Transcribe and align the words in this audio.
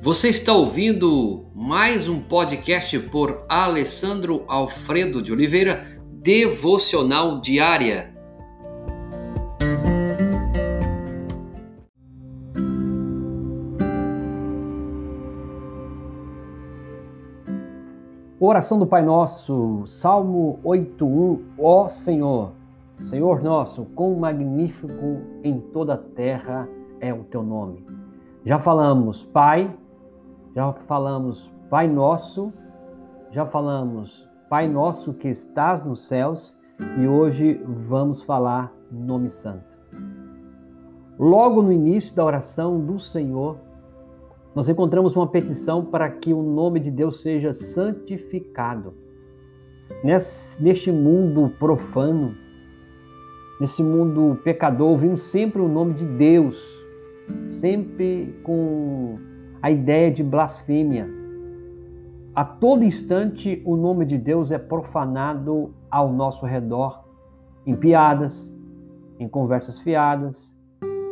Você 0.00 0.28
está 0.28 0.52
ouvindo 0.52 1.46
mais 1.52 2.08
um 2.08 2.20
podcast 2.20 2.96
por 3.10 3.42
Alessandro 3.48 4.44
Alfredo 4.46 5.20
de 5.20 5.32
Oliveira, 5.32 6.00
Devocional 6.12 7.40
Diária. 7.40 8.14
Oração 18.38 18.78
do 18.78 18.86
Pai 18.86 19.02
Nosso, 19.02 19.82
Salmo 19.88 20.60
8:1. 20.62 21.40
Ó 21.58 21.88
Senhor, 21.88 22.52
Senhor 23.00 23.42
nosso, 23.42 23.84
quão 23.96 24.14
magnífico 24.14 25.22
em 25.42 25.58
toda 25.58 25.94
a 25.94 25.98
terra 25.98 26.68
é 27.00 27.12
o 27.12 27.24
teu 27.24 27.42
nome. 27.42 27.84
Já 28.44 28.60
falamos 28.60 29.24
Pai, 29.24 29.68
já 30.58 30.72
falamos 30.72 31.48
Pai 31.70 31.86
Nosso, 31.86 32.52
já 33.30 33.46
falamos 33.46 34.28
Pai 34.50 34.66
Nosso 34.66 35.14
que 35.14 35.28
estás 35.28 35.84
nos 35.84 36.08
céus 36.08 36.52
e 37.00 37.06
hoje 37.06 37.62
vamos 37.86 38.24
falar 38.24 38.74
Nome 38.90 39.30
Santo. 39.30 39.62
Logo 41.16 41.62
no 41.62 41.70
início 41.70 42.12
da 42.12 42.24
oração 42.24 42.80
do 42.80 42.98
Senhor, 42.98 43.56
nós 44.52 44.68
encontramos 44.68 45.14
uma 45.14 45.28
petição 45.28 45.84
para 45.84 46.10
que 46.10 46.34
o 46.34 46.42
nome 46.42 46.80
de 46.80 46.90
Deus 46.90 47.22
seja 47.22 47.54
santificado. 47.54 48.94
Neste 50.02 50.90
mundo 50.90 51.52
profano, 51.60 52.34
nesse 53.60 53.80
mundo 53.80 54.40
pecador, 54.42 54.88
ouvimos 54.88 55.22
sempre 55.22 55.62
o 55.62 55.68
nome 55.68 55.94
de 55.94 56.04
Deus, 56.04 56.60
sempre 57.60 58.36
com 58.42 59.37
a 59.62 59.70
ideia 59.70 60.10
de 60.10 60.22
blasfêmia. 60.22 61.08
A 62.34 62.44
todo 62.44 62.84
instante, 62.84 63.60
o 63.64 63.76
nome 63.76 64.04
de 64.04 64.16
Deus 64.16 64.50
é 64.50 64.58
profanado 64.58 65.74
ao 65.90 66.12
nosso 66.12 66.46
redor, 66.46 67.04
em 67.66 67.74
piadas, 67.74 68.56
em 69.18 69.28
conversas 69.28 69.78
fiadas, 69.80 70.54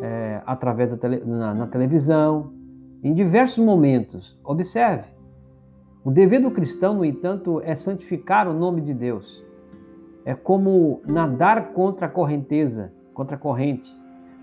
é, 0.00 0.40
através 0.46 0.90
da 0.90 0.96
tele, 0.96 1.22
na, 1.24 1.52
na 1.52 1.66
televisão, 1.66 2.52
em 3.02 3.12
diversos 3.12 3.64
momentos. 3.64 4.38
Observe. 4.44 5.08
O 6.04 6.10
dever 6.10 6.40
do 6.40 6.52
cristão, 6.52 6.94
no 6.94 7.04
entanto, 7.04 7.60
é 7.64 7.74
santificar 7.74 8.46
o 8.46 8.54
nome 8.54 8.80
de 8.80 8.94
Deus. 8.94 9.44
É 10.24 10.34
como 10.34 11.02
nadar 11.04 11.72
contra 11.72 12.06
a 12.06 12.08
correnteza, 12.08 12.92
contra 13.12 13.34
a 13.34 13.38
corrente. 13.38 13.90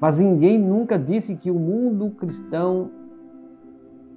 Mas 0.02 0.20
ninguém 0.20 0.60
nunca 0.60 1.00
disse 1.00 1.38
que 1.38 1.50
o 1.50 1.56
mundo 1.58 2.12
cristão 2.12 2.92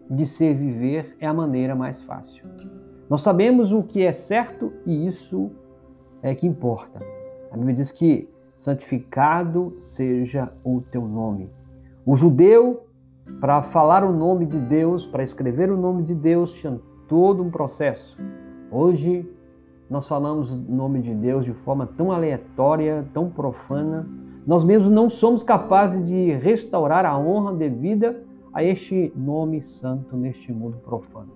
de 0.09 0.27
ser 0.27 0.55
viver 0.55 1.17
é 1.21 1.27
a 1.27 1.35
maneira 1.35 1.75
mais 1.75 2.01
fácil. 2.03 2.45
Nós 3.09 3.23
sabemos 3.23 3.73
o 3.73 3.83
que 3.83 4.03
é 4.03 4.13
certo 4.13 4.73
e 4.85 5.07
isso 5.07 5.51
é 6.23 6.35
que 6.35 6.47
importa. 6.47 6.99
A 7.51 7.57
Bíblia 7.57 7.77
diz 7.77 7.93
que 7.93 8.29
santificado 8.57 9.75
seja 9.79 10.53
o 10.65 10.81
teu 10.91 11.07
nome. 11.07 11.51
O 12.05 12.17
judeu 12.17 12.87
para 13.41 13.63
falar 13.63 14.05
o 14.05 14.13
nome 14.13 14.47
de 14.47 14.59
Deus, 14.59 15.05
para 15.07 15.23
escrever 15.23 15.71
o 15.71 15.77
nome 15.77 16.03
de 16.03 16.15
Deus, 16.15 16.53
tinha 16.53 16.81
todo 17.09 17.43
um 17.43 17.51
processo. 17.51 18.17
Hoje 18.71 19.29
nós 19.89 20.07
falamos 20.09 20.51
o 20.51 20.57
nome 20.57 21.01
de 21.01 21.15
Deus 21.15 21.45
de 21.45 21.53
forma 21.53 21.87
tão 21.87 22.11
aleatória, 22.11 23.07
tão 23.13 23.29
profana. 23.29 24.07
Nós 24.47 24.65
mesmos 24.65 24.91
não 24.91 25.09
somos 25.11 25.43
capazes 25.43 26.05
de 26.07 26.33
restaurar 26.33 27.05
a 27.05 27.17
honra 27.19 27.53
devida 27.53 28.26
a 28.57 28.65
este 28.65 29.13
nome 29.15 29.61
santo 29.61 30.17
neste 30.17 30.51
mundo 30.51 30.79
profano. 30.79 31.31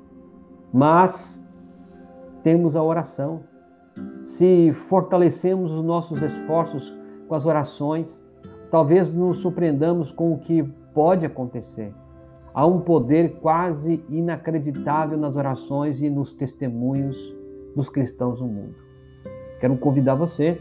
Mas 0.73 1.39
temos 2.43 2.75
a 2.75 2.83
oração. 2.83 3.43
Se 4.23 4.73
fortalecemos 4.89 5.71
os 5.71 5.85
nossos 5.85 6.23
esforços 6.23 6.91
com 7.29 7.35
as 7.35 7.45
orações, 7.45 8.27
talvez 8.71 9.13
nos 9.13 9.41
surpreendamos 9.41 10.11
com 10.11 10.33
o 10.33 10.39
que 10.39 10.63
pode 10.95 11.27
acontecer. 11.27 11.93
Há 12.55 12.65
um 12.65 12.81
poder 12.81 13.39
quase 13.43 14.03
inacreditável 14.09 15.19
nas 15.19 15.37
orações 15.37 16.01
e 16.01 16.09
nos 16.09 16.33
testemunhos 16.33 17.19
dos 17.77 17.91
cristãos 17.91 18.41
no 18.41 18.49
mundo. 18.49 18.77
Quero 19.61 19.77
convidar 19.77 20.15
você 20.15 20.59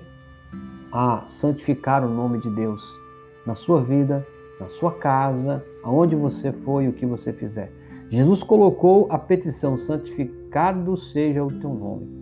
a 0.91 1.24
santificar 1.24 2.03
o 2.03 2.09
nome 2.09 2.40
de 2.40 2.50
Deus 2.50 2.84
na 3.46 3.56
sua 3.56 3.81
vida, 3.81 4.28
na 4.59 4.68
sua 4.70 4.92
casa, 4.92 5.64
aonde 5.84 6.16
você 6.16 6.52
for 6.52 6.81
e 6.81 6.88
o 6.88 6.94
que 6.94 7.06
você 7.06 7.31
fizer. 7.31 7.72
Jesus 8.09 8.44
colocou 8.44 9.08
a 9.09 9.18
petição: 9.18 9.78
santificado 9.78 10.97
seja 10.97 11.44
o 11.44 11.47
teu 11.47 11.74
nome. 11.74 12.20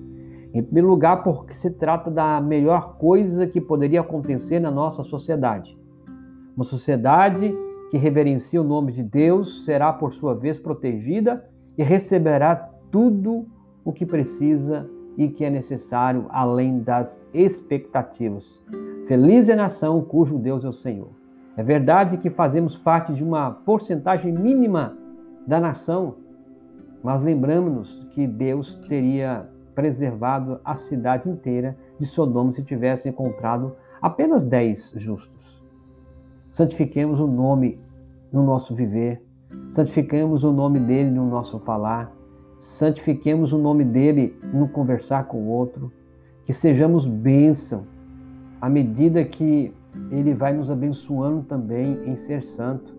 Em 0.53 0.63
primeiro 0.63 0.89
lugar, 0.89 1.23
porque 1.23 1.53
se 1.53 1.69
trata 1.69 2.09
da 2.09 2.41
melhor 2.41 2.97
coisa 2.97 3.45
que 3.45 3.61
poderia 3.61 4.01
acontecer 4.01 4.59
na 4.59 4.71
nossa 4.71 5.03
sociedade. 5.03 5.77
Uma 6.55 6.65
sociedade 6.65 7.53
que 7.91 7.97
reverencia 7.97 8.59
o 8.59 8.63
nome 8.63 8.91
de 8.91 9.03
Deus 9.03 9.65
será, 9.65 9.93
por 9.93 10.13
sua 10.13 10.33
vez, 10.33 10.59
protegida 10.59 11.45
e 11.77 11.83
receberá 11.83 12.55
tudo 12.91 13.45
o 13.85 13.93
que 13.93 14.05
precisa 14.05 14.89
e 15.17 15.29
que 15.29 15.45
é 15.45 15.49
necessário 15.49 16.25
além 16.29 16.79
das 16.79 17.21
expectativas. 17.33 18.61
Feliz 19.07 19.49
é 19.49 19.53
a 19.53 19.57
nação 19.57 20.01
cujo 20.01 20.37
Deus 20.37 20.63
é 20.65 20.69
o 20.69 20.73
Senhor. 20.73 21.16
É 21.57 21.63
verdade 21.63 22.19
que 22.19 22.29
fazemos 22.29 22.77
parte 22.77 23.15
de 23.15 23.23
uma 23.23 23.49
porcentagem 23.49 24.31
mínima 24.31 24.95
da 25.47 25.59
nação, 25.59 26.17
mas 27.03 27.23
lembramos-nos 27.23 28.07
que 28.11 28.27
Deus 28.27 28.75
teria 28.87 29.49
preservado 29.73 30.59
a 30.63 30.75
cidade 30.75 31.27
inteira 31.27 31.75
de 31.99 32.05
Sodoma 32.05 32.51
se 32.51 32.61
tivesse 32.61 33.09
encontrado 33.09 33.75
apenas 33.99 34.43
dez 34.43 34.93
justos. 34.95 35.63
Santifiquemos 36.51 37.19
o 37.19 37.25
nome 37.25 37.79
no 38.31 38.43
nosso 38.43 38.75
viver, 38.75 39.23
santifiquemos 39.71 40.43
o 40.43 40.51
nome 40.51 40.79
dele 40.79 41.09
no 41.09 41.27
nosso 41.27 41.57
falar, 41.61 42.11
santifiquemos 42.55 43.51
o 43.51 43.57
nome 43.57 43.83
dele 43.83 44.39
no 44.53 44.67
conversar 44.67 45.25
com 45.25 45.37
o 45.37 45.47
outro, 45.47 45.91
que 46.45 46.53
sejamos 46.53 47.07
bênção 47.07 47.85
à 48.61 48.69
medida 48.69 49.23
que 49.23 49.73
ele 50.11 50.33
vai 50.33 50.53
nos 50.53 50.69
abençoando 50.69 51.43
também 51.43 52.01
em 52.05 52.15
ser 52.15 52.43
santo. 52.43 52.95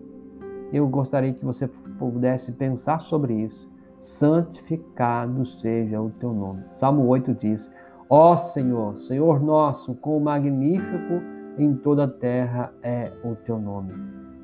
Eu 0.71 0.87
gostaria 0.87 1.33
que 1.33 1.43
você 1.43 1.67
pudesse 1.97 2.51
pensar 2.51 2.99
sobre 2.99 3.33
isso. 3.33 3.69
Santificado 3.99 5.45
seja 5.45 6.01
o 6.01 6.09
teu 6.11 6.33
nome. 6.33 6.63
Salmo 6.69 7.05
8 7.07 7.33
diz: 7.33 7.69
Ó 8.09 8.37
Senhor, 8.37 8.97
Senhor 8.97 9.41
nosso, 9.41 9.93
quão 9.95 10.19
magnífico 10.19 11.21
em 11.57 11.75
toda 11.75 12.05
a 12.05 12.07
terra 12.07 12.73
é 12.81 13.05
o 13.23 13.35
teu 13.35 13.59
nome. 13.59 13.91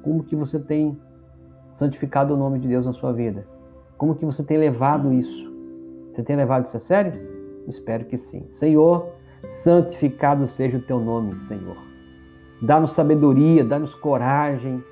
Como 0.02 0.24
que 0.24 0.36
você 0.36 0.60
tem 0.60 0.98
santificado 1.74 2.34
o 2.34 2.38
nome 2.38 2.60
de 2.60 2.68
Deus 2.68 2.86
na 2.86 2.94
sua 2.94 3.14
vida? 3.14 3.48
Como 3.98 4.16
que 4.16 4.26
você 4.26 4.44
tem 4.44 4.58
levado 4.58 5.14
isso? 5.14 5.54
Você 6.12 6.22
tem 6.22 6.36
levado 6.36 6.66
isso 6.66 6.78
a 6.78 6.80
sério? 6.80 7.12
Espero 7.68 8.06
que 8.06 8.18
sim. 8.18 8.46
Senhor, 8.50 9.10
santificado 9.44 10.48
seja 10.48 10.78
o 10.78 10.82
teu 10.82 11.00
nome, 11.00 11.34
Senhor. 11.42 11.85
Dá-nos 12.66 12.92
sabedoria, 12.92 13.64
dá-nos 13.64 13.94
coragem, 13.94 14.84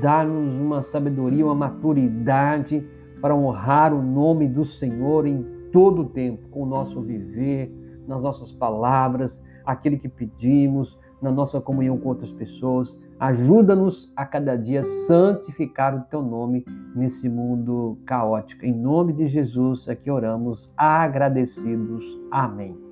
dá-nos 0.00 0.54
uma 0.54 0.82
sabedoria, 0.82 1.44
uma 1.44 1.54
maturidade 1.54 2.82
para 3.20 3.36
honrar 3.36 3.92
o 3.92 4.02
nome 4.02 4.48
do 4.48 4.64
Senhor 4.64 5.26
em 5.26 5.44
todo 5.70 6.02
o 6.02 6.08
tempo, 6.08 6.48
com 6.48 6.62
o 6.62 6.66
nosso 6.66 7.02
viver, 7.02 7.70
nas 8.08 8.22
nossas 8.22 8.50
palavras, 8.50 9.42
aquele 9.64 9.98
que 9.98 10.08
pedimos, 10.08 10.98
na 11.20 11.30
nossa 11.30 11.60
comunhão 11.60 11.98
com 11.98 12.08
outras 12.08 12.32
pessoas. 12.32 12.98
Ajuda-nos 13.20 14.10
a 14.16 14.24
cada 14.24 14.56
dia 14.56 14.82
santificar 15.06 15.94
o 15.94 16.00
teu 16.10 16.22
nome 16.22 16.64
nesse 16.96 17.28
mundo 17.28 17.98
caótico. 18.06 18.64
Em 18.64 18.74
nome 18.74 19.12
de 19.12 19.28
Jesus 19.28 19.86
é 19.86 19.94
que 19.94 20.10
oramos, 20.10 20.72
agradecidos. 20.76 22.04
Amém. 22.30 22.91